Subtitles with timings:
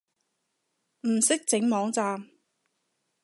[1.01, 2.27] 唔識整網站